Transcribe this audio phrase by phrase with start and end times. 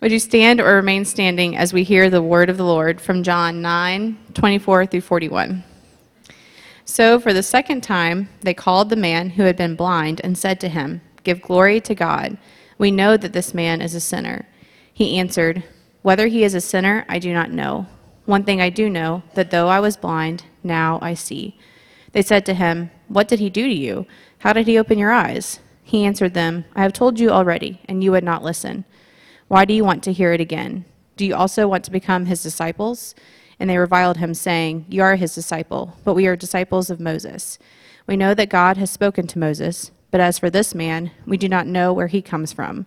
[0.00, 3.22] Would you stand or remain standing as we hear the word of the Lord from
[3.22, 5.64] John 9 24 through 41?
[6.84, 10.60] So, for the second time, they called the man who had been blind and said
[10.60, 12.36] to him, Give glory to God.
[12.76, 14.46] We know that this man is a sinner.
[14.92, 15.64] He answered,
[16.02, 17.86] Whether he is a sinner, I do not know.
[18.26, 21.58] One thing I do know, that though I was blind, now I see.
[22.12, 24.06] They said to him, What did he do to you?
[24.38, 25.60] How did he open your eyes?
[25.82, 28.84] He answered them, I have told you already, and you would not listen.
[29.48, 30.84] Why do you want to hear it again?
[31.16, 33.14] Do you also want to become his disciples?
[33.60, 37.58] And they reviled him, saying, You are his disciple, but we are disciples of Moses.
[38.06, 41.48] We know that God has spoken to Moses, but as for this man, we do
[41.48, 42.86] not know where he comes from.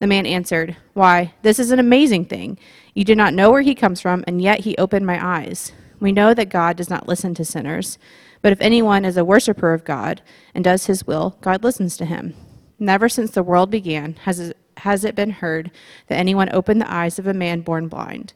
[0.00, 2.58] The man answered, Why, this is an amazing thing.
[2.94, 5.72] You do not know where he comes from, and yet he opened my eyes.
[6.00, 7.98] We know that God does not listen to sinners,
[8.42, 10.20] but if anyone is a worshiper of God
[10.54, 12.34] and does his will, God listens to him.
[12.80, 15.70] Never since the world began has has it been heard
[16.08, 18.32] that anyone opened the eyes of a man born blind.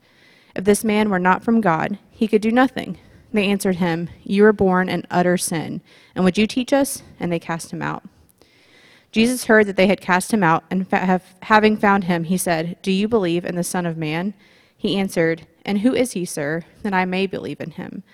[0.54, 2.98] If this man were not from God, he could do nothing.
[3.32, 5.80] They answered him, You were born in utter sin,
[6.14, 7.02] and would you teach us?
[7.18, 8.04] And they cast him out.
[9.10, 10.86] Jesus heard that they had cast him out, and
[11.42, 14.32] having found him, he said, Do you believe in the Son of Man?
[14.76, 18.04] He answered, And who is he, sir, that I may believe in him?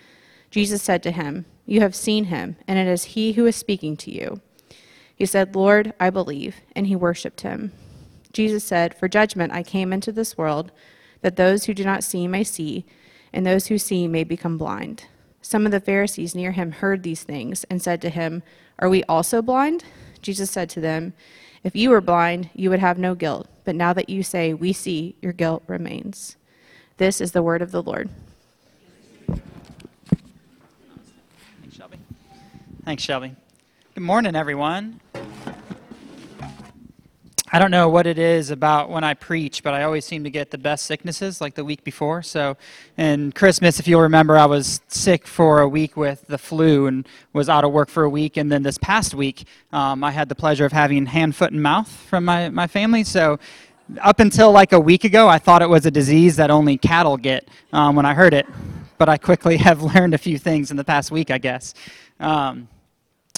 [0.51, 3.95] Jesus said to him, You have seen him, and it is he who is speaking
[3.99, 4.41] to you.
[5.15, 7.73] He said, Lord, I believe, and he worshipped him.
[8.33, 10.73] Jesus said, For judgment I came into this world
[11.21, 12.85] that those who do not see may see,
[13.33, 15.07] and those who see may become blind.
[15.41, 18.43] Some of the Pharisees near him heard these things and said to him,
[18.79, 19.85] Are we also blind?
[20.21, 21.15] Jesus said to them,
[21.65, 24.73] If you were blind, you would have no guilt, but now that you say, We
[24.73, 26.37] see, your guilt remains.
[26.99, 28.09] This is the word of the Lord.
[31.61, 31.99] Thanks, Shelby.
[32.85, 33.35] Thanks, Shelby.
[33.95, 35.01] Good morning, everyone.
[37.55, 40.31] I don't know what it is about when I preach, but I always seem to
[40.31, 42.23] get the best sicknesses like the week before.
[42.23, 42.57] So,
[42.97, 47.07] in Christmas, if you'll remember, I was sick for a week with the flu and
[47.35, 48.39] was out of work for a week.
[48.39, 51.63] And then this past week, um, I had the pleasure of having hand, foot, and
[51.63, 53.05] mouth from my, my family.
[53.05, 53.39] So,
[54.01, 57.19] up until like a week ago, I thought it was a disease that only cattle
[57.19, 58.47] get um, when I heard it.
[58.97, 61.75] But I quickly have learned a few things in the past week, I guess.
[62.19, 62.69] Um,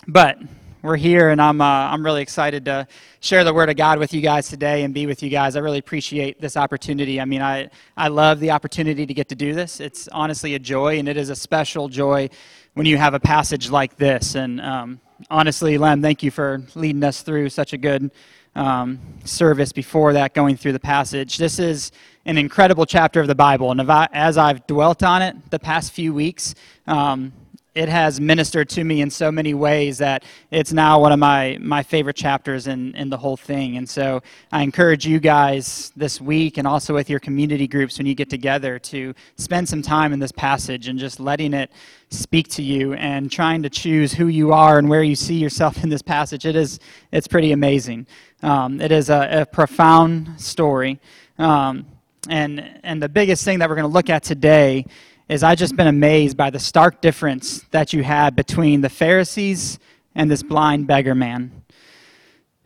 [0.06, 0.38] but
[0.84, 2.86] we're here, and I'm, uh, I'm really excited to
[3.20, 5.56] share the Word of God with you guys today and be with you guys.
[5.56, 7.22] I really appreciate this opportunity.
[7.22, 9.80] I mean, I, I love the opportunity to get to do this.
[9.80, 12.28] It's honestly a joy, and it is a special joy
[12.74, 14.34] when you have a passage like this.
[14.34, 15.00] And um,
[15.30, 18.10] honestly, Lem, thank you for leading us through such a good
[18.54, 21.38] um, service before that, going through the passage.
[21.38, 21.92] This is
[22.26, 23.80] an incredible chapter of the Bible, and
[24.12, 26.54] as I've dwelt on it the past few weeks,
[26.86, 27.32] um,
[27.74, 31.58] it has ministered to me in so many ways that it's now one of my,
[31.60, 33.76] my favorite chapters in, in the whole thing.
[33.76, 38.06] And so I encourage you guys this week and also with your community groups when
[38.06, 41.72] you get together to spend some time in this passage and just letting it
[42.10, 45.76] speak to you and trying to choose who you are and where you see yourself
[45.82, 46.46] in this passage.
[46.46, 46.78] It is,
[47.10, 48.06] it's pretty amazing.
[48.42, 51.00] Um, it is a, a profound story.
[51.38, 51.86] Um,
[52.28, 54.86] and, and the biggest thing that we're going to look at today
[55.28, 59.78] is I've just been amazed by the stark difference that you had between the Pharisees
[60.14, 61.62] and this blind beggar man.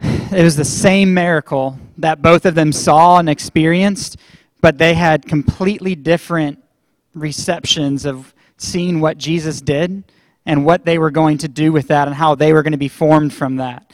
[0.01, 4.17] It was the same miracle that both of them saw and experienced,
[4.61, 6.63] but they had completely different
[7.15, 10.05] receptions of seeing what Jesus did
[10.45, 12.79] and what they were going to do with that and how they were going to
[12.79, 13.91] be formed from that.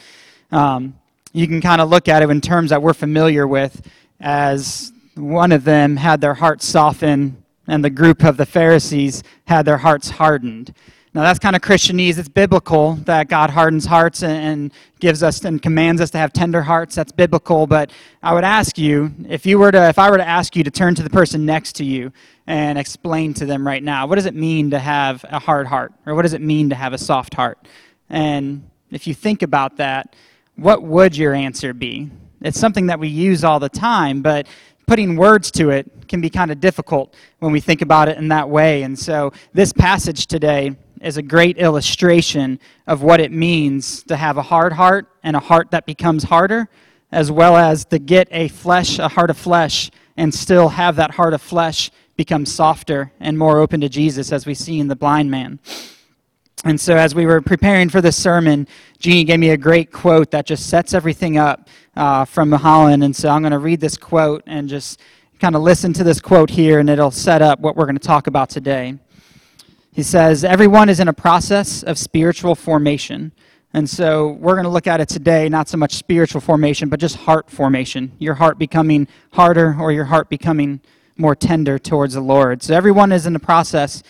[0.50, 0.98] Um,
[1.32, 3.86] you can kind of look at it in terms that we're familiar with
[4.20, 9.64] as one of them had their heart soften and the group of the Pharisees had
[9.64, 10.74] their hearts hardened.
[11.14, 12.18] Now, that's kind of Christianese.
[12.18, 16.62] It's biblical that God hardens hearts and, gives us and commands us to have tender
[16.62, 16.96] hearts.
[16.96, 17.68] That's biblical.
[17.68, 20.64] But I would ask you, if you were to, if I were to ask you
[20.64, 22.10] to turn to the person next to you
[22.48, 25.92] and explain to them right now, what does it mean to have a hard heart,
[26.04, 27.58] or what does it mean to have a soft heart?
[28.10, 30.16] And if you think about that,
[30.56, 32.10] what would your answer be?
[32.40, 34.48] It's something that we use all the time, but
[34.86, 38.28] putting words to it can be kind of difficult when we think about it in
[38.28, 38.82] that way.
[38.82, 44.36] And so this passage today is a great illustration of what it means to have
[44.38, 46.68] a hard heart and a heart that becomes harder,
[47.12, 51.12] as well as to get a flesh, a heart of flesh, and still have that
[51.12, 54.96] heart of flesh become softer and more open to Jesus, as we see in the
[54.96, 55.58] blind man.
[56.62, 58.68] And so, as we were preparing for this sermon,
[58.98, 63.04] Jeannie gave me a great quote that just sets everything up uh, from Holland.
[63.04, 65.00] And so, I'm going to read this quote and just
[65.40, 68.06] kind of listen to this quote here, and it'll set up what we're going to
[68.06, 68.98] talk about today.
[69.92, 73.32] He says, Everyone is in a process of spiritual formation.
[73.74, 77.00] And so we're going to look at it today, not so much spiritual formation, but
[77.00, 78.12] just heart formation.
[78.20, 80.80] Your heart becoming harder or your heart becoming
[81.16, 82.62] more tender towards the Lord.
[82.62, 84.02] So everyone is in the process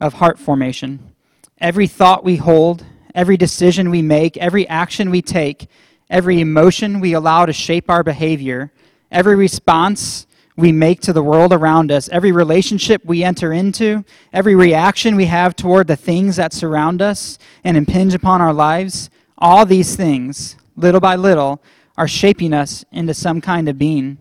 [0.00, 1.15] of heart formation.
[1.58, 5.68] Every thought we hold, every decision we make, every action we take,
[6.10, 8.72] every emotion we allow to shape our behavior,
[9.10, 14.04] every response we make to the world around us, every relationship we enter into,
[14.34, 19.08] every reaction we have toward the things that surround us and impinge upon our lives,
[19.38, 21.62] all these things, little by little,
[21.96, 24.18] are shaping us into some kind of being.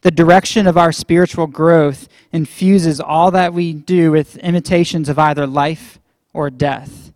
[0.00, 5.46] The direction of our spiritual growth infuses all that we do with imitations of either
[5.46, 5.98] life
[6.34, 7.12] or death.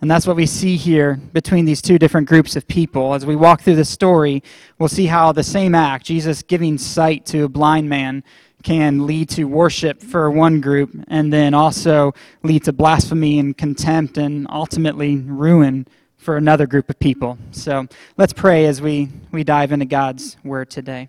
[0.00, 3.14] And that's what we see here between these two different groups of people.
[3.14, 4.42] As we walk through the story,
[4.78, 8.22] we'll see how the same act, Jesus giving sight to a blind man,
[8.62, 14.18] can lead to worship for one group and then also lead to blasphemy and contempt
[14.18, 15.86] and ultimately ruin
[16.16, 17.38] for another group of people.
[17.52, 17.86] So
[18.16, 21.08] let's pray as we, we dive into God's word today.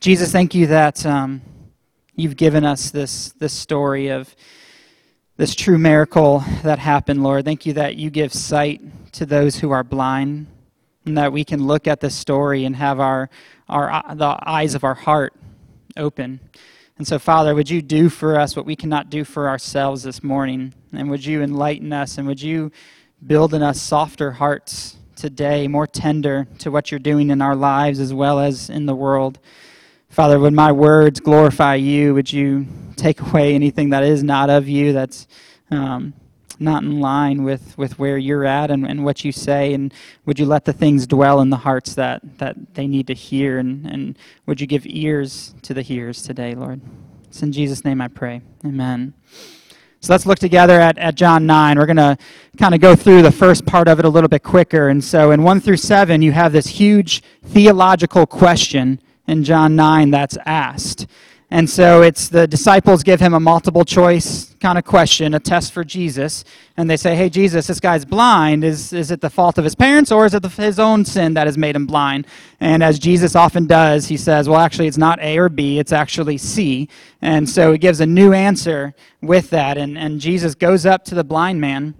[0.00, 1.40] Jesus, thank you that um,
[2.14, 4.36] you've given us this, this story of
[5.36, 7.44] this true miracle that happened, Lord.
[7.44, 8.80] Thank you that you give sight
[9.14, 10.46] to those who are blind,
[11.06, 13.28] and that we can look at this story and have our,
[13.68, 15.34] our uh, the eyes of our heart
[15.96, 16.38] open.
[16.98, 20.22] And so, Father, would you do for us what we cannot do for ourselves this
[20.22, 20.72] morning?
[20.92, 22.70] And would you enlighten us and would you
[23.26, 27.98] build in us softer hearts today, more tender to what you're doing in our lives
[27.98, 29.40] as well as in the world?
[30.14, 32.14] Father, would my words glorify you?
[32.14, 35.26] Would you take away anything that is not of you, that's
[35.72, 36.14] um,
[36.60, 39.74] not in line with, with where you're at and, and what you say?
[39.74, 39.92] And
[40.24, 43.58] would you let the things dwell in the hearts that, that they need to hear?
[43.58, 44.16] And, and
[44.46, 46.80] would you give ears to the hearers today, Lord?
[47.24, 48.40] It's in Jesus' name I pray.
[48.64, 49.14] Amen.
[49.98, 51.76] So let's look together at, at John 9.
[51.76, 52.16] We're going to
[52.56, 54.90] kind of go through the first part of it a little bit quicker.
[54.90, 60.10] And so in 1 through 7, you have this huge theological question in John 9
[60.10, 61.06] that's asked.
[61.50, 65.72] And so it's the disciples give him a multiple choice kind of question, a test
[65.72, 66.42] for Jesus.
[66.76, 68.64] And they say, Hey, Jesus, this guy's blind.
[68.64, 71.34] Is, is it the fault of his parents or is it the, his own sin
[71.34, 72.26] that has made him blind?
[72.58, 75.92] And as Jesus often does, he says, Well, actually, it's not A or B, it's
[75.92, 76.88] actually C.
[77.22, 79.78] And so he gives a new answer with that.
[79.78, 81.94] And, and Jesus goes up to the blind man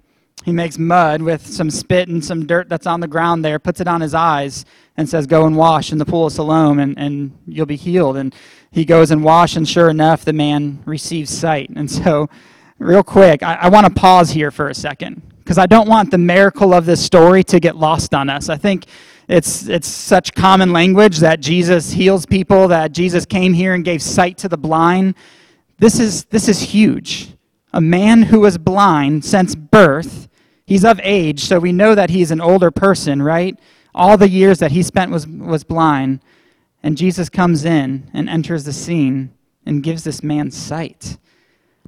[0.45, 3.81] he makes mud with some spit and some dirt that's on the ground there, puts
[3.81, 6.99] it on his eyes, and says, Go and wash in the pool of Siloam, and,
[6.99, 8.19] and you'll be healed.
[8.19, 8.35] And
[8.71, 11.71] he goes and wash, and sure enough, the man receives sight.
[11.71, 12.29] And so,
[12.79, 16.11] real quick, I, I want to pause here for a second, because I don't want
[16.11, 18.51] the miracle of this story to get lost on us.
[18.51, 18.85] I think
[19.29, 24.03] it's, it's such common language that Jesus heals people, that Jesus came here and gave
[24.03, 25.15] sight to the blind.
[25.79, 27.31] This is, this is huge.
[27.73, 30.24] A man who was blind since birth
[30.67, 33.59] He's of age, so we know that he's an older person, right?
[33.95, 36.21] All the years that he spent was, was blind.
[36.83, 39.33] And Jesus comes in and enters the scene
[39.67, 41.19] and gives this man sight.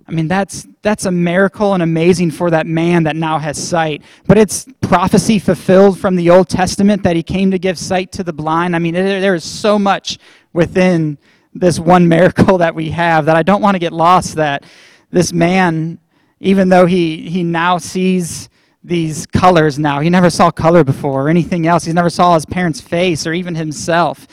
[0.09, 4.03] I mean, that's, that's a miracle and amazing for that man that now has sight.
[4.27, 8.23] But it's prophecy fulfilled from the Old Testament that he came to give sight to
[8.23, 8.77] the blind.
[8.77, 10.19] I mean, there, there is so much
[10.53, 11.19] within
[11.53, 14.65] this one miracle that we have that I don't want to get lost that
[15.11, 15.99] this man,
[16.41, 18.49] even though he, he now sees
[18.87, 20.01] these colors now.
[20.01, 21.85] He never saw color before or anything else.
[21.85, 24.29] He never saw his parents' face or even himself.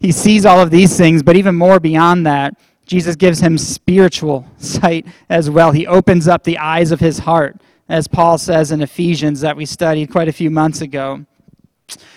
[0.00, 2.54] He sees all of these things, but even more beyond that,
[2.86, 5.72] Jesus gives him spiritual sight as well.
[5.72, 9.66] He opens up the eyes of his heart, as Paul says in Ephesians that we
[9.66, 11.26] studied quite a few months ago.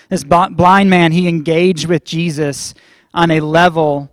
[0.08, 2.74] This blind man, he engaged with Jesus
[3.12, 4.10] on a level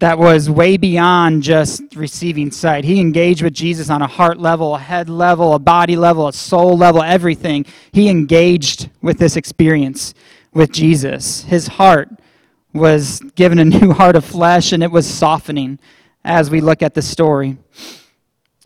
[0.00, 2.84] that was way beyond just receiving sight.
[2.84, 6.32] He engaged with Jesus on a heart level, a head level, a body level, a
[6.32, 7.66] soul level, everything.
[7.92, 10.14] He engaged with this experience
[10.54, 11.42] with Jesus.
[11.42, 12.08] His heart
[12.72, 15.78] was given a new heart of flesh, and it was softening
[16.24, 17.58] as we look at the story.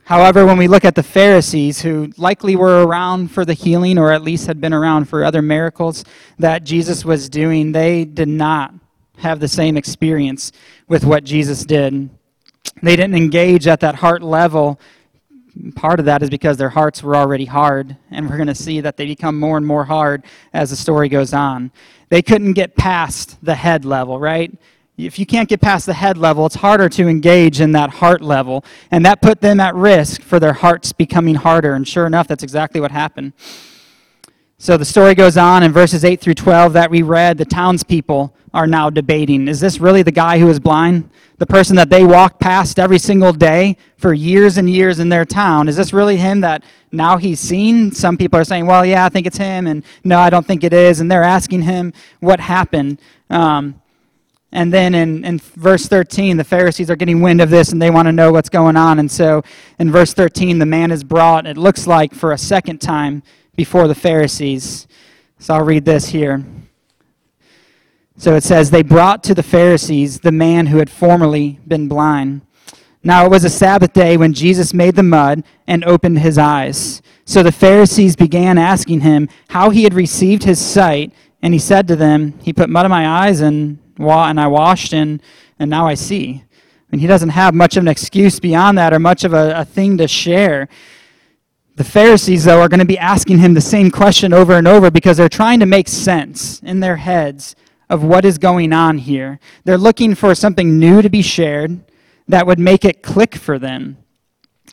[0.05, 4.13] However, when we look at the Pharisees, who likely were around for the healing or
[4.13, 6.05] at least had been around for other miracles
[6.39, 8.73] that Jesus was doing, they did not
[9.19, 10.53] have the same experience
[10.89, 12.11] with what Jesus did.
[12.83, 14.81] They didn't engage at that heart level.
[15.77, 18.81] Part of that is because their hearts were already hard, and we're going to see
[18.81, 21.71] that they become more and more hard as the story goes on.
[22.09, 24.53] They couldn't get past the head level, right?
[24.97, 28.21] If you can't get past the head level, it's harder to engage in that heart
[28.21, 32.29] level, and that put them at risk for their hearts becoming harder, and sure enough,
[32.29, 33.33] that's exactly what happened.
[34.59, 37.39] So the story goes on in verses 8 through 12 that we read.
[37.39, 41.11] The townspeople are now debating is this really the guy who is blind?
[41.39, 45.25] The person that they walk past every single day for years and years in their
[45.25, 45.69] town?
[45.69, 47.91] Is this really him that now he's seen?
[47.91, 50.63] Some people are saying, well, yeah, I think it's him, and no, I don't think
[50.63, 51.01] it is.
[51.01, 53.01] And they're asking him what happened.
[53.31, 53.83] Um,
[54.53, 57.91] and then in, in verse 13, the Pharisees are getting wind of this and they
[57.91, 59.01] want to know what's going on.
[59.01, 59.43] And so
[59.81, 63.25] in verse 13, the man is brought, it looks like, for a second time
[63.57, 64.87] before the Pharisees.
[65.39, 66.45] So I'll read this here.
[68.17, 72.43] So it says, They brought to the Pharisees the man who had formerly been blind.
[73.03, 77.03] Now it was a Sabbath day when Jesus made the mud and opened his eyes.
[77.27, 81.87] So the Pharisees began asking him how he had received his sight, and he said
[81.89, 85.23] to them, He put mud in my eyes, and, and I washed, and,
[85.59, 86.45] and now I see.
[86.93, 89.65] And he doesn't have much of an excuse beyond that or much of a, a
[89.65, 90.69] thing to share.
[91.77, 94.93] The Pharisees, though, are going to be asking him the same question over and over
[94.93, 97.57] because they're trying to make sense in their heads
[97.91, 99.41] of what is going on here.
[99.65, 101.81] They're looking for something new to be shared
[102.29, 103.97] that would make it click for them.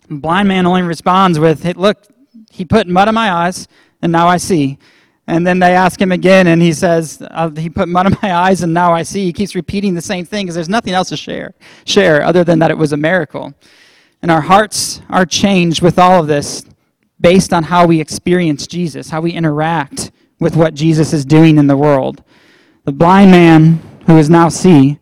[0.08, 2.06] The blind man only responds with, hey, Look,
[2.52, 3.68] he put mud in my eyes,
[4.04, 4.78] and now I see.
[5.26, 8.34] And then they ask him again, and he says, uh, He put mud in my
[8.34, 9.26] eyes, and now I see.
[9.26, 11.56] He keeps repeating the same thing because there's nothing else to share,
[11.86, 13.54] share other than that it was a miracle.
[14.22, 16.64] And our hearts are changed with all of this
[17.22, 21.68] based on how we experience Jesus, how we interact with what Jesus is doing in
[21.68, 22.24] the world.
[22.84, 24.98] The blind man who is now see,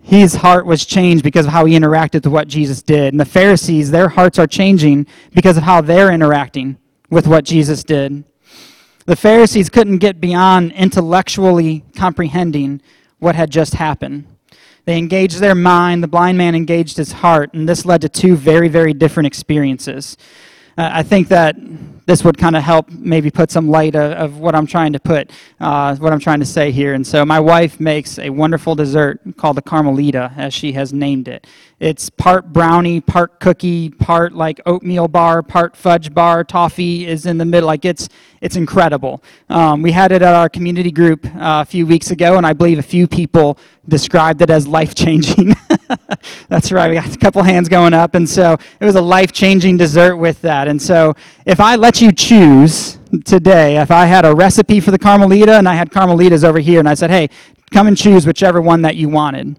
[0.00, 3.12] his heart was changed because of how he interacted with what Jesus did.
[3.12, 6.78] And the Pharisees, their hearts are changing because of how they're interacting
[7.10, 8.24] with what Jesus did.
[9.06, 12.80] The Pharisees couldn't get beyond intellectually comprehending
[13.18, 14.24] what had just happened.
[14.84, 18.36] They engaged their mind, the blind man engaged his heart, and this led to two
[18.36, 20.16] very, very different experiences.
[20.80, 21.56] Uh, I think that
[22.06, 24.98] this would kind of help maybe put some light of, of what I'm trying to
[24.98, 26.94] put, uh, what I'm trying to say here.
[26.94, 31.28] And so my wife makes a wonderful dessert called the Carmelita, as she has named
[31.28, 31.46] it.
[31.80, 36.44] It's part brownie, part cookie, part like oatmeal bar, part fudge bar.
[36.44, 37.66] Toffee is in the middle.
[37.66, 38.08] Like it's
[38.40, 39.22] it's incredible.
[39.50, 42.54] Um, we had it at our community group uh, a few weeks ago, and I
[42.54, 43.58] believe a few people
[43.90, 45.54] described it as life changing.
[46.48, 46.88] That's right.
[46.88, 48.14] We got a couple hands going up.
[48.14, 50.68] And so it was a life changing dessert with that.
[50.68, 54.98] And so if I let you choose today, if I had a recipe for the
[54.98, 57.28] Carmelita and I had Carmelitas over here and I said, hey,
[57.70, 59.58] come and choose whichever one that you wanted.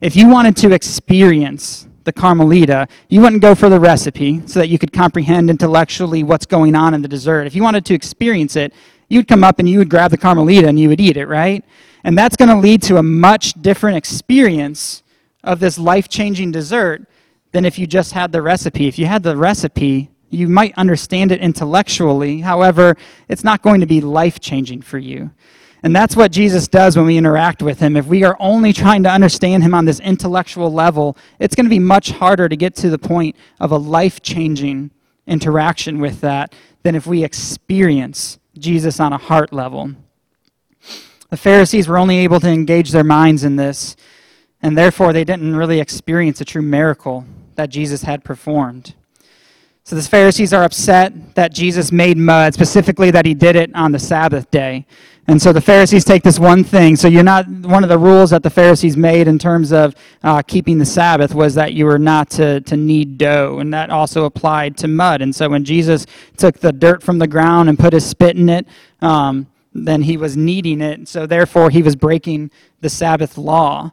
[0.00, 4.68] If you wanted to experience the Carmelita, you wouldn't go for the recipe so that
[4.68, 7.46] you could comprehend intellectually what's going on in the dessert.
[7.46, 8.72] If you wanted to experience it,
[9.12, 11.64] you'd come up and you would grab the Carmelita and you would eat it, right?
[12.02, 15.02] And that's going to lead to a much different experience
[15.44, 17.06] of this life changing dessert
[17.52, 18.88] than if you just had the recipe.
[18.88, 22.40] If you had the recipe, you might understand it intellectually.
[22.40, 22.96] However,
[23.28, 25.30] it's not going to be life changing for you.
[25.82, 27.96] And that's what Jesus does when we interact with him.
[27.96, 31.70] If we are only trying to understand him on this intellectual level, it's going to
[31.70, 34.90] be much harder to get to the point of a life changing
[35.26, 39.92] interaction with that than if we experience Jesus on a heart level.
[41.30, 43.96] The Pharisees were only able to engage their minds in this,
[44.60, 48.94] and therefore they didn't really experience a true miracle that Jesus had performed.
[49.84, 53.92] So the Pharisees are upset that Jesus made mud, specifically that he did it on
[53.92, 54.86] the Sabbath day.
[55.28, 56.96] And so the Pharisees take this one thing.
[56.96, 60.42] So you're not, one of the rules that the Pharisees made in terms of uh,
[60.42, 63.58] keeping the Sabbath was that you were not to, to knead dough.
[63.60, 65.22] And that also applied to mud.
[65.22, 68.48] And so when Jesus took the dirt from the ground and put his spit in
[68.48, 68.66] it,
[69.00, 71.08] um, then he was kneading it.
[71.08, 72.50] So therefore, he was breaking
[72.80, 73.92] the Sabbath law.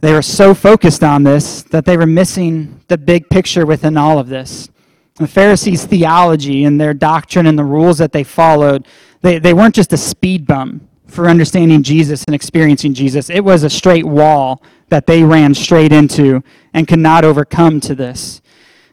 [0.00, 4.18] They were so focused on this that they were missing the big picture within all
[4.18, 4.70] of this.
[5.18, 8.86] The Pharisees' theology and their doctrine and the rules that they followed,
[9.20, 13.30] they, they weren't just a speed bump for understanding Jesus and experiencing Jesus.
[13.30, 17.94] It was a straight wall that they ran straight into and could not overcome to
[17.94, 18.40] this.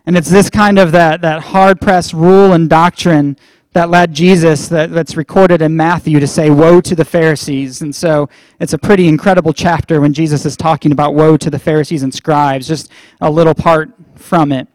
[0.06, 3.38] And it's this kind of that, that hard pressed rule and doctrine
[3.74, 7.82] that led Jesus, that, that's recorded in Matthew, to say, Woe to the Pharisees.
[7.82, 8.30] And so
[8.60, 12.14] it's a pretty incredible chapter when Jesus is talking about woe to the Pharisees and
[12.14, 12.90] scribes, just
[13.20, 14.70] a little part from it.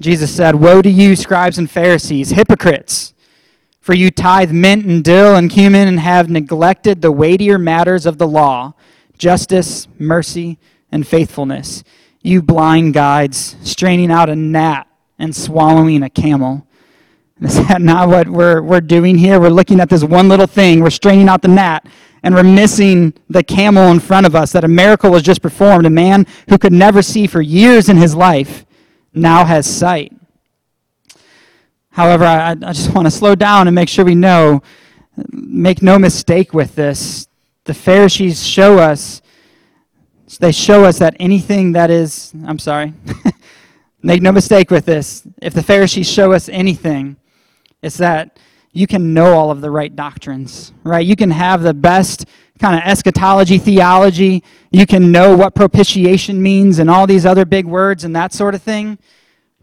[0.00, 3.12] Jesus said, Woe to you, scribes and Pharisees, hypocrites!
[3.80, 8.18] For you tithe mint and dill and cumin and have neglected the weightier matters of
[8.18, 8.74] the law
[9.18, 10.58] justice, mercy,
[10.90, 11.84] and faithfulness.
[12.22, 14.86] You blind guides, straining out a gnat
[15.18, 16.66] and swallowing a camel.
[17.42, 19.38] Is that not what we're, we're doing here?
[19.38, 20.80] We're looking at this one little thing.
[20.80, 21.86] We're straining out the gnat,
[22.22, 25.84] and we're missing the camel in front of us that a miracle was just performed.
[25.84, 28.64] A man who could never see for years in his life
[29.12, 30.12] now has sight.
[31.90, 34.62] However, I, I just want to slow down and make sure we know
[35.30, 37.28] make no mistake with this.
[37.64, 39.22] The Pharisees show us,
[40.38, 42.94] they show us that anything that is, I'm sorry,
[44.02, 45.26] make no mistake with this.
[45.42, 47.16] If the Pharisees show us anything,
[47.82, 48.38] it's that
[48.72, 51.04] you can know all of the right doctrines, right?
[51.04, 52.26] You can have the best
[52.58, 54.44] kind of eschatology theology.
[54.70, 58.54] You can know what propitiation means and all these other big words and that sort
[58.54, 58.98] of thing,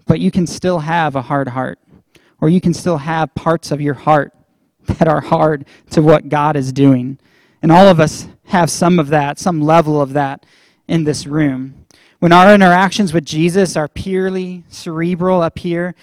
[0.05, 1.79] but you can still have a hard heart,
[2.41, 4.33] or you can still have parts of your heart
[4.85, 7.17] that are hard to what God is doing.
[7.61, 10.45] And all of us have some of that, some level of that
[10.87, 11.85] in this room.
[12.19, 15.95] When our interactions with Jesus are purely cerebral up here,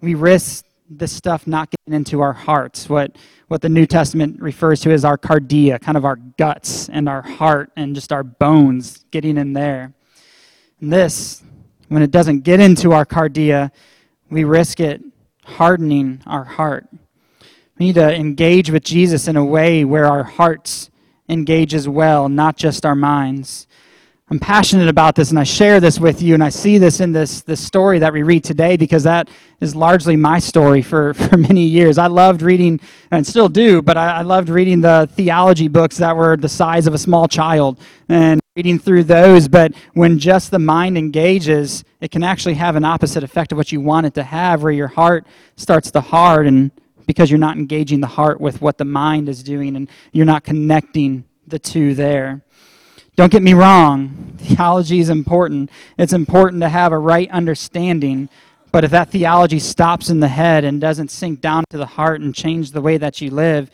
[0.00, 3.16] we risk this stuff not getting into our hearts, what,
[3.46, 7.22] what the New Testament refers to as our kardia, kind of our guts and our
[7.22, 9.94] heart and just our bones getting in there.
[10.80, 11.42] And this,
[11.88, 13.70] when it doesn't get into our kardia,
[14.30, 15.00] we risk it
[15.44, 16.88] hardening our heart.
[17.78, 20.90] We need to engage with Jesus in a way where our hearts
[21.28, 23.68] engage as well, not just our minds.
[24.32, 27.10] I'm passionate about this and I share this with you and I see this in
[27.10, 29.28] this, this story that we read today because that
[29.60, 31.98] is largely my story for, for many years.
[31.98, 32.78] I loved reading,
[33.10, 36.86] and still do, but I, I loved reading the theology books that were the size
[36.86, 39.48] of a small child and reading through those.
[39.48, 43.72] But when just the mind engages, it can actually have an opposite effect of what
[43.72, 46.70] you want it to have, where your heart starts to hard and
[47.04, 50.44] because you're not engaging the heart with what the mind is doing and you're not
[50.44, 52.42] connecting the two there.
[53.20, 55.70] Don't get me wrong, theology is important.
[55.98, 58.30] It's important to have a right understanding.
[58.72, 62.22] But if that theology stops in the head and doesn't sink down to the heart
[62.22, 63.70] and change the way that you live,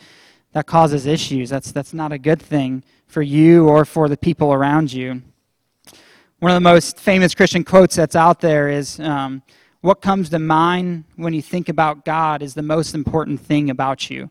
[0.51, 1.49] that causes issues.
[1.49, 5.21] That's, that's not a good thing for you or for the people around you.
[6.39, 9.43] One of the most famous Christian quotes that's out there is um,
[9.79, 14.09] What comes to mind when you think about God is the most important thing about
[14.09, 14.29] you.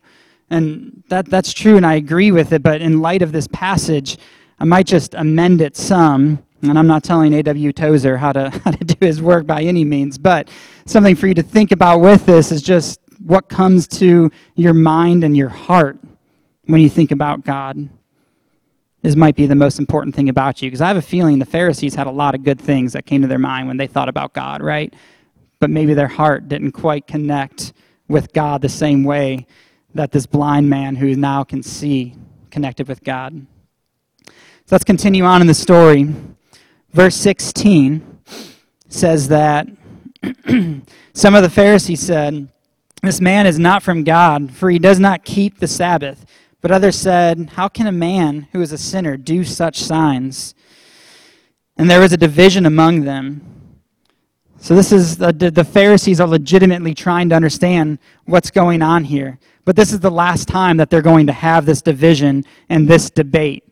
[0.51, 4.19] And that, that's true, and I agree with it, but in light of this passage,
[4.59, 6.43] I might just amend it some.
[6.63, 7.71] And I'm not telling A.W.
[7.71, 10.49] Tozer how to, how to do his work by any means, but
[10.85, 15.23] something for you to think about with this is just what comes to your mind
[15.23, 15.99] and your heart
[16.65, 17.89] when you think about God.
[19.03, 21.45] This might be the most important thing about you, because I have a feeling the
[21.45, 24.09] Pharisees had a lot of good things that came to their mind when they thought
[24.09, 24.93] about God, right?
[25.59, 27.73] But maybe their heart didn't quite connect
[28.07, 29.45] with God the same way
[29.93, 32.15] that this blind man who now can see
[32.49, 33.45] connected with God.
[34.67, 36.13] So let's continue on in the story.
[36.91, 38.19] Verse 16
[38.89, 39.65] says that
[41.13, 42.49] some of the Pharisees said,
[43.01, 46.25] This man is not from God, for he does not keep the Sabbath.
[46.59, 50.53] But others said, How can a man who is a sinner do such signs?
[51.77, 53.79] And there was a division among them.
[54.57, 59.39] So, this is the, the Pharisees are legitimately trying to understand what's going on here.
[59.63, 63.09] But this is the last time that they're going to have this division and this
[63.09, 63.63] debate.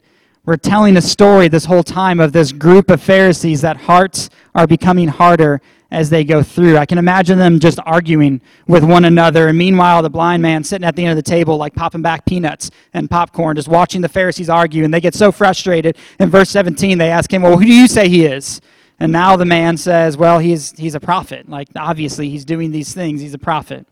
[0.45, 4.67] We're telling a story this whole time of this group of Pharisees that hearts are
[4.67, 6.77] becoming harder as they go through.
[6.77, 9.47] I can imagine them just arguing with one another.
[9.47, 12.25] And meanwhile, the blind man sitting at the end of the table, like popping back
[12.27, 14.83] peanuts and popcorn, just watching the Pharisees argue.
[14.83, 15.97] And they get so frustrated.
[16.19, 18.61] In verse 17, they ask him, Well, who do you say he is?
[18.99, 21.49] And now the man says, Well, he's, he's a prophet.
[21.49, 23.19] Like, obviously, he's doing these things.
[23.19, 23.87] He's a prophet.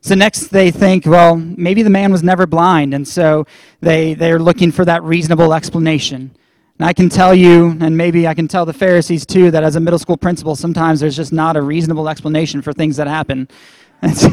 [0.00, 3.46] So next they think, well, maybe the man was never blind, and so
[3.80, 6.36] they, they're looking for that reasonable explanation.
[6.78, 9.74] And I can tell you, and maybe I can tell the Pharisees too, that as
[9.74, 13.48] a middle school principal, sometimes there's just not a reasonable explanation for things that happen.
[14.00, 14.28] And so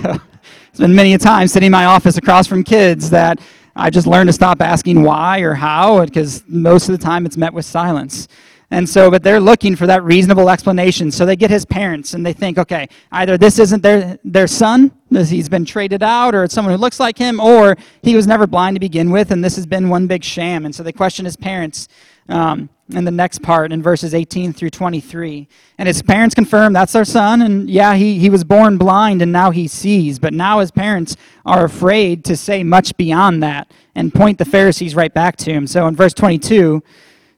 [0.69, 3.39] it's been many a time sitting in my office across from kids that
[3.75, 7.35] I just learned to stop asking why or how, because most of the time it's
[7.35, 8.27] met with silence.
[8.75, 11.09] And so, but they're looking for that reasonable explanation.
[11.09, 14.91] So they get his parents and they think, okay, either this isn't their, their son,
[15.09, 18.45] he's been traded out, or it's someone who looks like him, or he was never
[18.45, 20.65] blind to begin with, and this has been one big sham.
[20.65, 21.87] And so they question his parents
[22.27, 25.47] um, in the next part in verses 18 through 23.
[25.77, 29.31] And his parents confirm that's their son, and yeah, he, he was born blind and
[29.31, 30.19] now he sees.
[30.19, 34.95] But now his parents are afraid to say much beyond that and point the Pharisees
[34.95, 35.65] right back to him.
[35.65, 36.83] So in verse 22,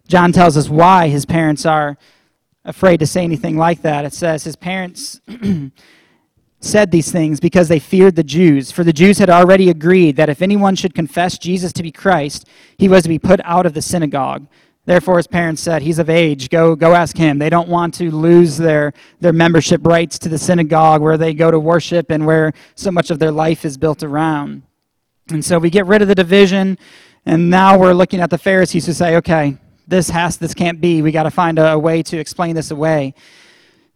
[0.07, 1.97] John tells us why his parents are
[2.63, 4.05] afraid to say anything like that.
[4.05, 5.21] It says his parents
[6.59, 8.71] said these things because they feared the Jews.
[8.71, 12.47] For the Jews had already agreed that if anyone should confess Jesus to be Christ,
[12.77, 14.47] he was to be put out of the synagogue.
[14.85, 16.49] Therefore, his parents said, He's of age.
[16.49, 17.39] Go, go ask him.
[17.39, 21.51] They don't want to lose their, their membership rights to the synagogue where they go
[21.51, 24.63] to worship and where so much of their life is built around.
[25.29, 26.77] And so we get rid of the division,
[27.25, 29.57] and now we're looking at the Pharisees who say, Okay,
[29.87, 31.01] this has this can't be.
[31.01, 33.13] We got to find a, way to explain this away.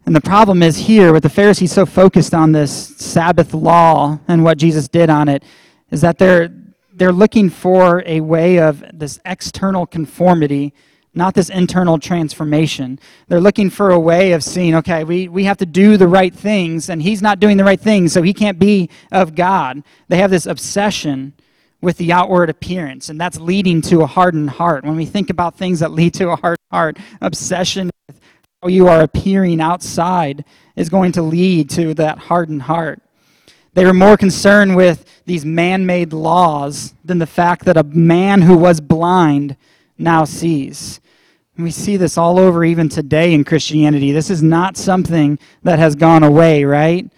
[0.06, 4.42] And the problem is here with the Pharisees so focused on this Sabbath law and
[4.42, 5.44] what Jesus did on it,
[5.90, 6.52] is that they're,
[6.92, 10.72] they're looking for a way of this external conformity,
[11.14, 12.98] not this internal transformation.
[13.28, 16.34] They're looking for a way of seeing, okay, we, we have to do the right
[16.34, 19.84] things, and he's not doing the right things, so he can't be of God.
[20.08, 21.34] They have this obsession
[21.82, 24.84] with the outward appearance, and that's leading to a hardened heart.
[24.84, 28.20] When we think about things that lead to a hardened heart, obsession with
[28.62, 30.44] how you are appearing outside
[30.76, 33.02] is going to lead to that hardened heart.
[33.74, 38.42] They were more concerned with these man made laws than the fact that a man
[38.42, 39.56] who was blind
[39.98, 41.00] now sees.
[41.56, 44.12] And we see this all over even today in Christianity.
[44.12, 47.10] This is not something that has gone away, right?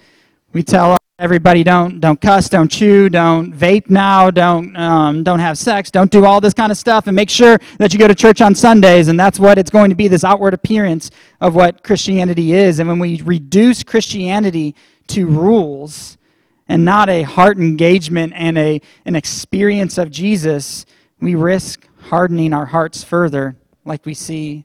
[0.52, 5.56] We tell everybody don't don't cuss, don't chew, don't vape now, don't um, don't have
[5.56, 8.14] sex, don't do all this kind of stuff, and make sure that you go to
[8.14, 9.08] church on Sundays.
[9.08, 12.80] And that's what it's going to be this outward appearance of what Christianity is.
[12.80, 14.74] And when we reduce Christianity
[15.08, 16.18] to rules
[16.66, 20.84] and not a heart engagement and a an experience of Jesus,
[21.20, 24.64] we risk hardening our hearts further, like we see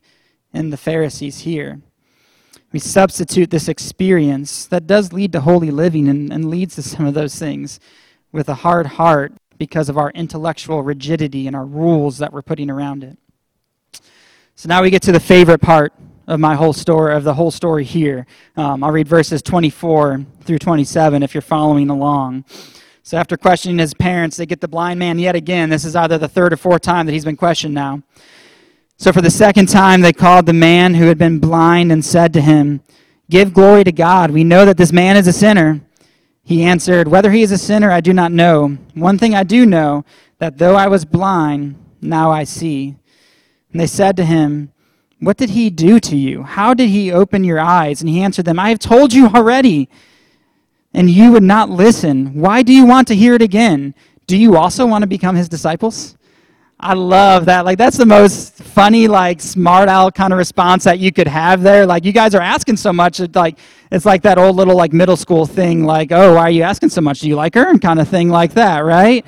[0.52, 1.80] in the Pharisees here
[2.72, 7.06] we substitute this experience that does lead to holy living and, and, leads to some
[7.06, 7.80] of those things
[8.32, 12.70] with a hard heart because of our intellectual rigidity and our rules that we're putting
[12.70, 13.18] around it.
[14.56, 15.94] So now we get to the favorite part
[16.28, 18.28] of my whole story, of the whole story here.
[18.56, 22.46] Um, I'll read verses 24 through 27 if you're following along.
[23.02, 25.70] So after questioning his parents, they get the blind man yet again.
[25.70, 28.04] This is either the third or fourth time that he's been questioned now.
[29.02, 32.34] So for the second time, they called the man who had been blind and said
[32.34, 32.82] to him,
[33.30, 34.30] Give glory to God.
[34.30, 35.80] We know that this man is a sinner.
[36.44, 38.78] He answered, Whether he is a sinner, I do not know.
[38.96, 40.04] One thing I do know,
[40.40, 42.98] that though I was blind, now I see.
[43.72, 44.74] And they said to him,
[45.20, 46.44] What did he do to you?
[46.44, 48.02] How did he open your eyes?
[48.02, 49.88] And he answered them, I have told you already,
[50.94, 52.34] and you would not listen.
[52.34, 53.96] Why do you want to hear it again?
[54.28, 56.18] Do you also want to become his disciples?
[56.82, 57.66] I love that.
[57.66, 61.62] Like that's the most funny, like smart aleck kind of response that you could have
[61.62, 61.86] there.
[61.86, 63.20] Like you guys are asking so much.
[63.20, 63.58] It, like
[63.92, 65.84] it's like that old little like middle school thing.
[65.84, 67.20] Like, oh, why are you asking so much?
[67.20, 67.70] Do you like her?
[67.70, 69.26] And kind of thing like that, right?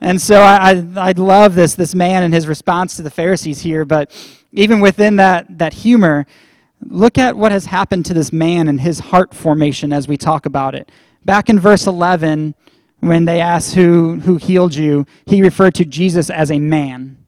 [0.00, 3.60] And so I, I I love this this man and his response to the Pharisees
[3.60, 3.84] here.
[3.84, 4.10] But
[4.52, 6.26] even within that that humor,
[6.82, 10.46] look at what has happened to this man and his heart formation as we talk
[10.46, 10.90] about it.
[11.26, 12.54] Back in verse eleven
[13.00, 17.18] when they asked who, who healed you, he referred to Jesus as a man.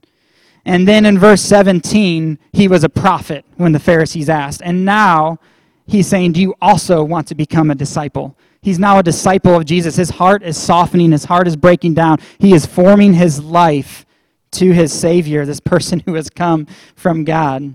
[0.65, 4.61] And then in verse 17, he was a prophet when the Pharisees asked.
[4.63, 5.39] And now
[5.87, 8.37] he's saying, Do you also want to become a disciple?
[8.61, 9.95] He's now a disciple of Jesus.
[9.95, 12.17] His heart is softening, his heart is breaking down.
[12.39, 14.05] He is forming his life
[14.51, 17.73] to his Savior, this person who has come from God.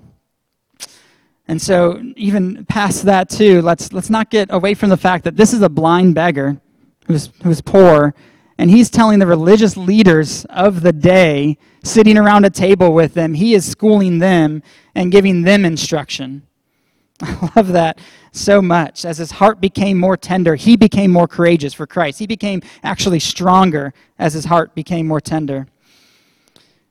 [1.47, 5.37] And so, even past that, too, let's, let's not get away from the fact that
[5.37, 6.61] this is a blind beggar
[7.07, 8.15] who's, who's poor,
[8.59, 13.35] and he's telling the religious leaders of the day, sitting around a table with them,
[13.35, 14.63] he is schooling them
[14.95, 16.47] and giving them instruction.
[17.23, 17.99] I love that
[18.33, 19.05] so much.
[19.05, 22.19] As his heart became more tender, he became more courageous for Christ.
[22.19, 25.67] He became actually stronger as his heart became more tender.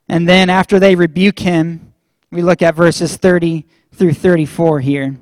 [0.10, 1.94] And then after they rebuke him,
[2.32, 5.18] we look at verses 30 through 34 here.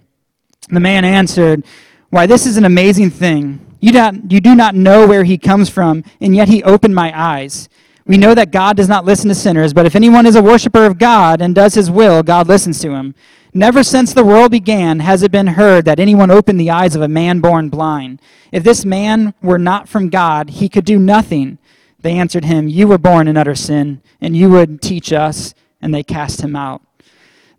[0.69, 1.65] The man answered,
[2.09, 3.70] Why, this is an amazing thing.
[3.81, 7.11] You, not, you do not know where he comes from, and yet he opened my
[7.19, 7.67] eyes.
[8.05, 10.85] We know that God does not listen to sinners, but if anyone is a worshiper
[10.85, 13.15] of God and does his will, God listens to him.
[13.53, 17.01] Never since the world began has it been heard that anyone opened the eyes of
[17.01, 18.21] a man born blind.
[18.51, 21.57] If this man were not from God, he could do nothing.
[21.99, 25.53] They answered him, You were born in utter sin, and you would teach us.
[25.81, 26.81] And they cast him out.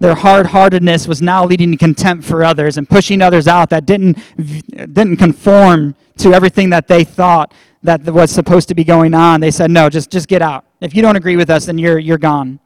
[0.02, 3.86] Their hard heartedness was now leading to contempt for others and pushing others out that
[3.86, 9.40] didn't, didn't conform to everything that they thought that was supposed to be going on.
[9.40, 10.64] They said, No, just, just get out.
[10.80, 12.58] If you don't agree with us, then you're, you're gone.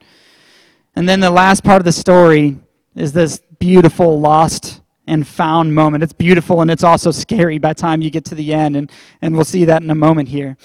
[0.95, 2.59] And then the last part of the story
[2.95, 6.05] is this beautiful lost and found moment.
[6.05, 8.91] It's beautiful and it's also scary by the time you get to the end, and,
[9.21, 10.57] and we'll see that in a moment here.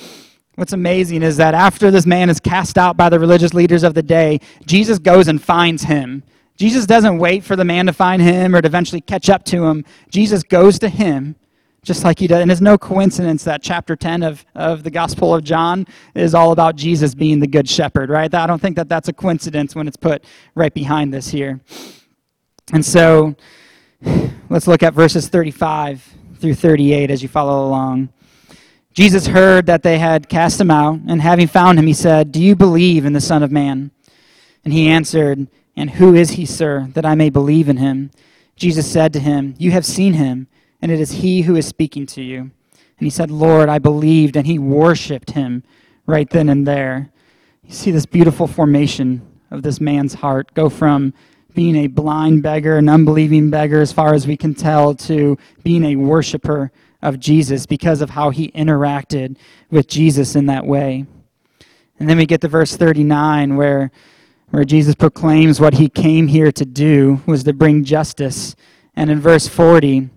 [0.56, 3.94] What's amazing is that after this man is cast out by the religious leaders of
[3.94, 6.24] the day, Jesus goes and finds him
[6.58, 9.66] Jesus doesn't wait for the man to find him or to eventually catch up to
[9.66, 9.84] him.
[10.10, 11.36] Jesus goes to him
[11.84, 12.42] just like he does.
[12.42, 16.52] And it's no coincidence that chapter 10 of, of the Gospel of John is all
[16.52, 18.32] about Jesus being the good shepherd, right?
[18.34, 21.60] I don't think that that's a coincidence when it's put right behind this here.
[22.72, 23.36] And so
[24.50, 28.10] let's look at verses 35 through 38 as you follow along.
[28.94, 32.42] Jesus heard that they had cast him out, and having found him, he said, Do
[32.42, 33.92] you believe in the Son of Man?
[34.66, 38.12] And he answered, and who is he, sir, that I may believe in him?
[38.56, 40.48] Jesus said to him, You have seen him,
[40.82, 42.40] and it is he who is speaking to you.
[42.42, 45.64] And he said, Lord, I believed, and he worshipped him
[46.06, 47.12] right then and there.
[47.66, 51.14] You see this beautiful formation of this man's heart go from
[51.54, 55.84] being a blind beggar, an unbelieving beggar, as far as we can tell, to being
[55.84, 59.38] a worshiper of Jesus because of how he interacted
[59.70, 61.06] with Jesus in that way.
[62.00, 63.92] And then we get to verse 39 where,
[64.52, 68.56] where Jesus proclaims what he came here to do was to bring justice.
[68.96, 70.10] And in verse 40,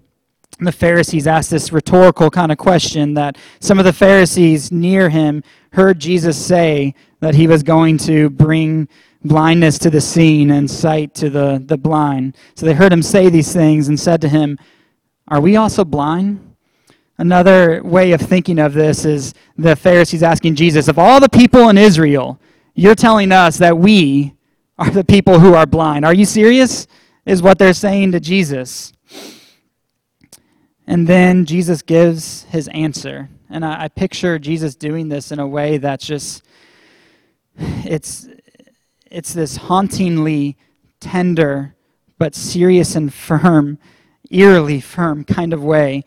[0.61, 5.43] the Pharisees asked this rhetorical kind of question that some of the Pharisees near him
[5.73, 8.89] heard Jesus say that he was going to bring
[9.25, 12.37] blindness to the seen and sight to the, the blind.
[12.55, 14.59] So they heard him say these things and said to him,
[15.29, 16.57] Are we also blind?
[17.19, 21.69] Another way of thinking of this is the Pharisees asking Jesus, Of all the people
[21.69, 22.39] in Israel,
[22.75, 24.35] you're telling us that we
[24.79, 26.05] are the people who are blind.
[26.05, 26.87] Are you serious?
[27.25, 28.93] Is what they're saying to Jesus.
[30.87, 33.31] And then Jesus gives his answer.
[33.49, 36.43] And I, I picture Jesus doing this in a way that's just,
[37.57, 38.29] it's,
[39.11, 40.59] it's this hauntingly
[41.01, 41.75] tender,
[42.19, 43.79] but serious and firm,
[44.31, 46.03] eerily firm kind of way.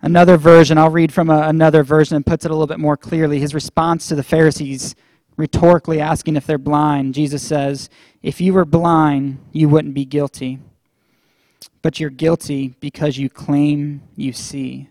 [0.00, 2.96] Another version, I'll read from a, another version and puts it a little bit more
[2.96, 3.38] clearly.
[3.38, 4.94] His response to the Pharisees,
[5.36, 7.88] rhetorically asking if they're blind, Jesus says,
[8.22, 10.60] If you were blind, you wouldn't be guilty
[11.86, 14.88] but you're guilty because you claim you see.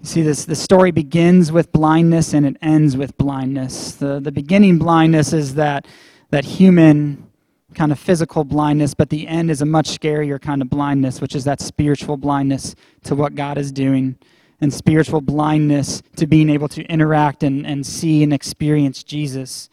[0.00, 3.92] You see, this the story begins with blindness and it ends with blindness.
[3.92, 5.86] The, the beginning blindness is that,
[6.28, 7.26] that human
[7.74, 11.34] kind of physical blindness, but the end is a much scarier kind of blindness, which
[11.34, 14.16] is that spiritual blindness to what God is doing,
[14.64, 19.70] and spiritual blindness to being able to interact and, and see and experience Jesus.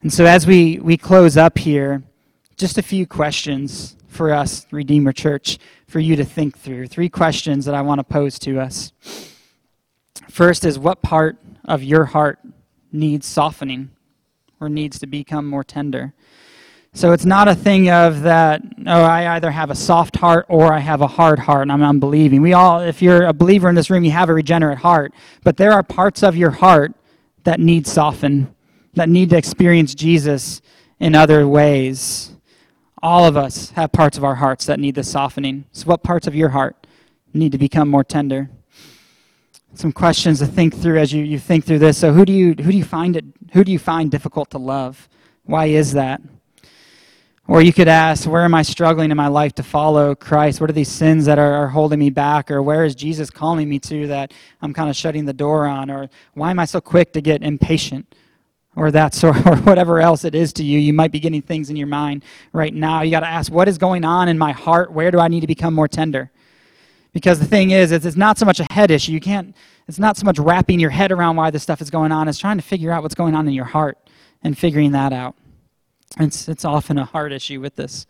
[0.00, 2.02] And so, as we, we close up here,
[2.56, 6.86] just a few questions for us, Redeemer Church, for you to think through.
[6.86, 8.92] Three questions that I want to pose to us.
[10.30, 12.38] First is what part of your heart
[12.92, 13.90] needs softening
[14.60, 16.14] or needs to become more tender?
[16.96, 20.72] So it's not a thing of that, oh, I either have a soft heart or
[20.72, 22.40] I have a hard heart and I'm unbelieving.
[22.40, 25.12] We all, if you're a believer in this room, you have a regenerate heart.
[25.42, 26.94] But there are parts of your heart
[27.42, 28.54] that need soften,
[28.94, 30.62] that need to experience Jesus
[31.00, 32.30] in other ways.
[33.02, 35.64] All of us have parts of our hearts that need the softening.
[35.72, 36.86] So, what parts of your heart
[37.34, 38.48] need to become more tender?
[39.74, 41.98] Some questions to think through as you, you think through this.
[41.98, 44.58] So, who do you who do you find it who do you find difficult to
[44.58, 45.08] love?
[45.42, 46.22] Why is that?
[47.46, 50.62] Or you could ask, where am I struggling in my life to follow Christ?
[50.62, 52.50] What are these sins that are, are, holding me back?
[52.50, 55.90] Or where is Jesus calling me to that I'm kind of shutting the door on?
[55.90, 58.14] Or why am I so quick to get impatient?
[58.76, 61.70] or that sort or whatever else it is to you you might be getting things
[61.70, 64.52] in your mind right now you got to ask what is going on in my
[64.52, 66.30] heart where do i need to become more tender
[67.12, 69.54] because the thing is it's not so much a head issue you can't
[69.86, 72.38] it's not so much wrapping your head around why this stuff is going on it's
[72.38, 73.98] trying to figure out what's going on in your heart
[74.42, 75.36] and figuring that out
[76.18, 78.06] it's it's often a hard issue with this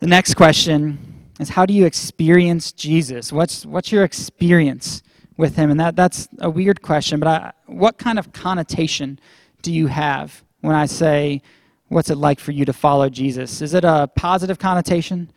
[0.00, 5.02] the next question is how do you experience jesus what's what's your experience
[5.36, 5.70] with him?
[5.70, 9.18] And that, that's a weird question, but I, what kind of connotation
[9.62, 11.42] do you have when I say,
[11.88, 13.60] what's it like for you to follow Jesus?
[13.60, 15.30] Is it a positive connotation?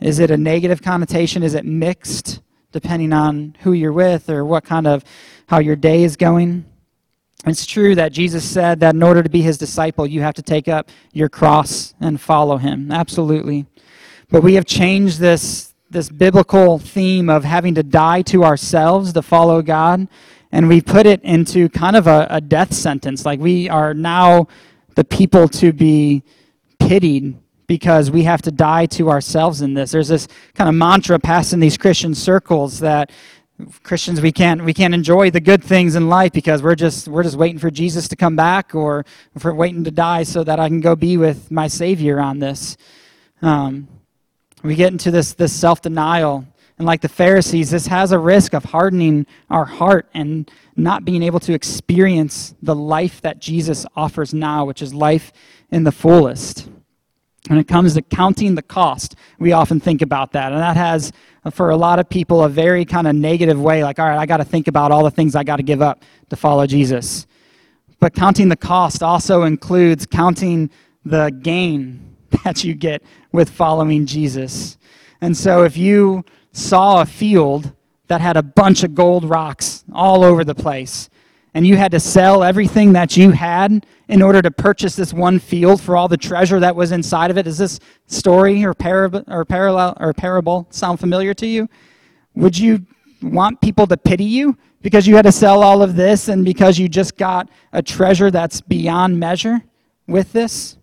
[0.00, 1.42] Is it a negative connotation?
[1.42, 5.04] Is it mixed depending on who you're with or what kind of
[5.48, 6.64] how your day is going?
[7.46, 10.42] It's true that Jesus said that in order to be his disciple, you have to
[10.42, 12.90] take up your cross and follow him.
[12.90, 13.66] Absolutely.
[14.28, 19.22] But we have changed this this biblical theme of having to die to ourselves to
[19.22, 20.06] follow God,
[20.52, 23.24] and we put it into kind of a, a death sentence.
[23.24, 24.48] Like we are now
[24.96, 26.22] the people to be
[26.78, 29.92] pitied because we have to die to ourselves in this.
[29.92, 33.10] There's this kind of mantra passed in these Christian circles that
[33.82, 37.24] Christians we can't we can't enjoy the good things in life because we're just we're
[37.24, 39.04] just waiting for Jesus to come back or
[39.36, 42.76] for waiting to die so that I can go be with my Savior on this.
[43.42, 43.88] Um,
[44.62, 46.46] we get into this, this self denial.
[46.78, 51.24] And like the Pharisees, this has a risk of hardening our heart and not being
[51.24, 55.32] able to experience the life that Jesus offers now, which is life
[55.72, 56.68] in the fullest.
[57.46, 60.52] When it comes to counting the cost, we often think about that.
[60.52, 61.12] And that has,
[61.52, 64.26] for a lot of people, a very kind of negative way like, all right, I
[64.26, 67.26] got to think about all the things I got to give up to follow Jesus.
[68.00, 70.70] But counting the cost also includes counting
[71.04, 74.76] the gain that you get with following Jesus.
[75.20, 77.72] And so if you saw a field
[78.08, 81.08] that had a bunch of gold rocks all over the place,
[81.54, 85.38] and you had to sell everything that you had in order to purchase this one
[85.38, 87.44] field for all the treasure that was inside of it.
[87.44, 91.68] Does this story or, parable or parallel or parable sound familiar to you?
[92.34, 92.86] Would you
[93.22, 96.78] want people to pity you because you had to sell all of this and because
[96.78, 99.62] you just got a treasure that's beyond measure
[100.06, 100.78] with this?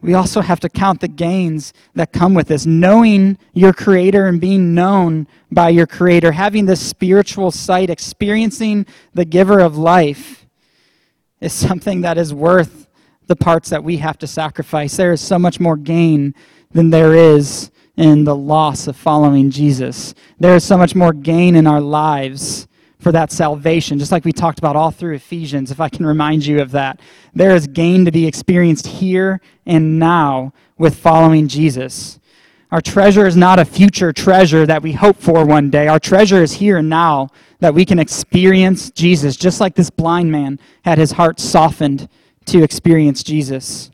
[0.00, 2.66] We also have to count the gains that come with this.
[2.66, 9.24] Knowing your Creator and being known by your Creator, having this spiritual sight, experiencing the
[9.24, 10.43] giver of life,
[11.44, 12.88] is something that is worth
[13.26, 14.96] the parts that we have to sacrifice.
[14.96, 16.34] There is so much more gain
[16.72, 20.14] than there is in the loss of following Jesus.
[20.40, 22.66] There is so much more gain in our lives
[22.98, 26.46] for that salvation, just like we talked about all through Ephesians, if I can remind
[26.46, 27.00] you of that.
[27.34, 32.18] There is gain to be experienced here and now with following Jesus.
[32.70, 35.88] Our treasure is not a future treasure that we hope for one day.
[35.88, 37.28] Our treasure is here and now
[37.60, 42.08] that we can experience Jesus, just like this blind man had his heart softened
[42.46, 43.90] to experience Jesus.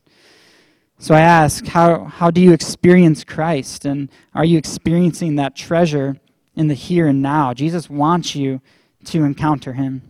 [0.98, 3.84] So I ask, how, how do you experience Christ?
[3.84, 6.16] And are you experiencing that treasure
[6.54, 7.54] in the here and now?
[7.54, 8.60] Jesus wants you
[9.06, 10.02] to encounter him.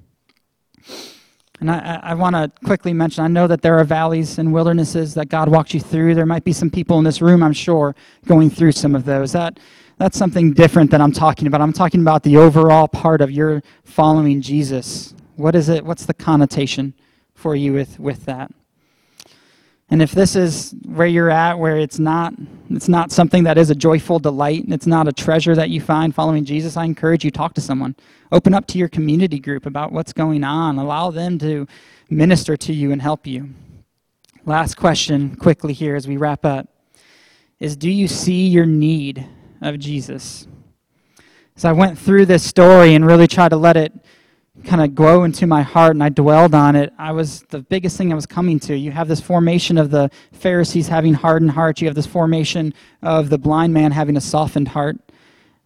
[1.61, 5.15] And I, I want to quickly mention I know that there are valleys and wildernesses
[5.15, 6.15] that God walks you through.
[6.15, 7.95] There might be some people in this room, I'm sure,
[8.27, 9.33] going through some of those.
[9.33, 9.61] That,
[10.01, 11.61] that's something different that I'm talking about.
[11.61, 15.13] I'm talking about the overall part of your following Jesus.
[15.37, 15.85] What is it?
[15.85, 16.95] What's the connotation
[17.35, 18.51] for you with, with that?
[19.91, 22.33] And if this is where you're at, where it's not,
[22.71, 25.83] it's not something that is a joyful delight, and it's not a treasure that you
[25.83, 27.95] find following Jesus, I encourage you talk to someone.
[28.33, 30.79] Open up to your community group about what's going on.
[30.79, 31.67] Allow them to
[32.09, 33.51] minister to you and help you.
[34.47, 36.69] Last question, quickly here as we wrap up,
[37.59, 39.29] is do you see your need
[39.61, 40.47] of Jesus?
[41.57, 43.93] As I went through this story and really tried to let it
[44.65, 47.97] kind of grow into my heart and I dwelled on it, I was the biggest
[47.97, 48.77] thing I was coming to.
[48.77, 53.31] You have this formation of the Pharisees having hardened hearts, you have this formation of
[53.31, 54.97] the blind man having a softened heart.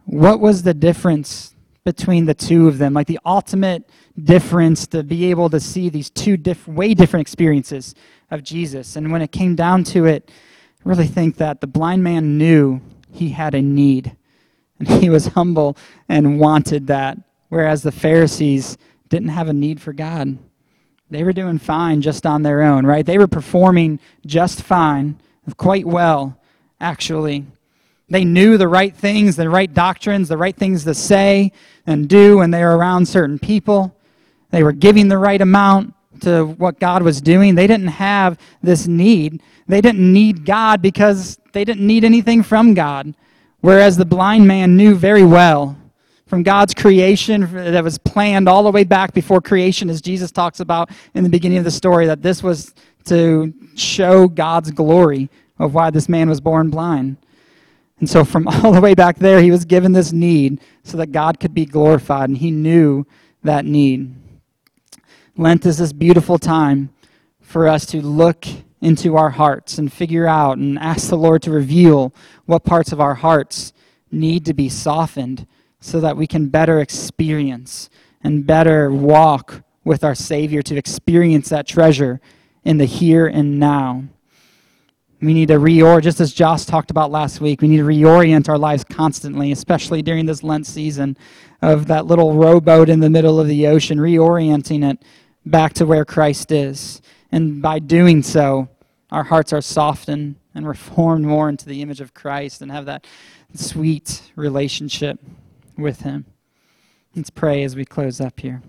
[0.04, 1.54] What was the difference
[1.84, 2.92] between the two of them?
[2.92, 3.88] Like the ultimate
[4.22, 7.94] difference to be able to see these two diff- way different experiences
[8.30, 8.96] of Jesus.
[8.96, 10.30] And when it came down to it,
[10.84, 12.80] I really think that the blind man knew
[13.14, 14.16] he had a need.
[14.78, 15.76] And he was humble
[16.08, 17.18] and wanted that
[17.54, 18.76] whereas the Pharisees
[19.08, 20.36] didn't have a need for God.
[21.08, 23.06] They were doing fine just on their own, right?
[23.06, 25.20] They were performing just fine,
[25.56, 26.36] quite well,
[26.80, 27.46] actually.
[28.08, 31.52] They knew the right things, the right doctrines, the right things to say
[31.86, 33.96] and do when they were around certain people.
[34.50, 37.54] They were giving the right amount to what God was doing.
[37.54, 39.42] They didn't have this need.
[39.66, 43.14] They didn't need God because they didn't need anything from God.
[43.60, 45.76] Whereas the blind man knew very well
[46.26, 50.60] from God's creation that was planned all the way back before creation, as Jesus talks
[50.60, 52.74] about in the beginning of the story, that this was
[53.04, 57.16] to show God's glory of why this man was born blind.
[58.00, 61.12] And so, from all the way back there, he was given this need so that
[61.12, 63.06] God could be glorified, and he knew
[63.42, 64.14] that need.
[65.36, 66.90] Lent is this beautiful time
[67.40, 68.46] for us to look
[68.80, 72.14] into our hearts and figure out and ask the Lord to reveal
[72.46, 73.72] what parts of our hearts
[74.12, 75.48] need to be softened
[75.80, 77.90] so that we can better experience
[78.22, 82.20] and better walk with our Savior to experience that treasure
[82.62, 84.04] in the here and now.
[85.20, 88.48] We need to reorient, just as Josh talked about last week, we need to reorient
[88.48, 91.16] our lives constantly, especially during this Lent season
[91.60, 95.02] of that little rowboat in the middle of the ocean, reorienting it
[95.44, 97.02] back to where Christ is.
[97.30, 98.68] And by doing so,
[99.10, 103.06] our hearts are softened and reformed more into the image of Christ and have that
[103.54, 105.18] sweet relationship
[105.76, 106.26] with him.
[107.14, 108.62] Let's pray as we close up here.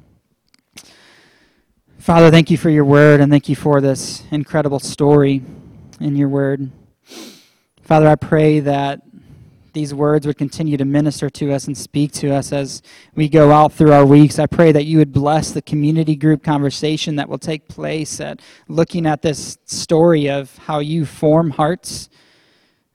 [1.97, 5.41] Father, thank you for your word and thank you for this incredible story
[5.99, 6.69] in your word.
[7.81, 9.01] Father, I pray that
[9.75, 12.81] these words would continue to minister to us and speak to us as
[13.13, 14.39] we go out through our weeks.
[14.39, 18.41] I pray that you would bless the community group conversation that will take place at
[18.67, 22.09] looking at this story of how you form hearts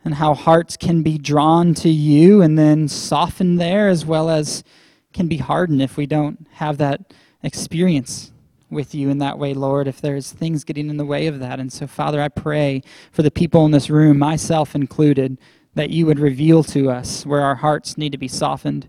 [0.04, 4.64] and how hearts can be drawn to you and then softened there as well as
[5.12, 7.12] can be hardened if we don't have that
[7.42, 8.32] experience
[8.70, 11.60] with you in that way, Lord, if there's things getting in the way of that.
[11.60, 15.38] And so, Father, I pray for the people in this room, myself included,
[15.74, 18.88] that you would reveal to us where our hearts need to be softened,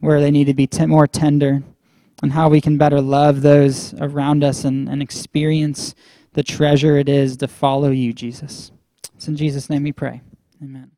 [0.00, 1.62] where they need to be t- more tender,
[2.22, 5.94] and how we can better love those around us and, and experience
[6.34, 8.72] the treasure it is to follow you, Jesus.
[9.14, 10.22] It's in Jesus' name we pray.
[10.62, 10.92] Amen.